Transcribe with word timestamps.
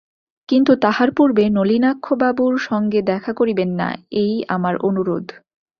কিন্তু 0.49 0.71
তাহার 0.75 1.09
পূর্বে 1.11 1.43
নলিনাক্ষবাবুর 1.49 2.53
সঙ্গে 2.59 2.99
দেখা 3.01 3.31
করিবেন 3.33 3.69
না, 3.75 3.89
এই 4.15 4.33
আমার 4.47 4.75
অনুরোধ। 4.79 5.25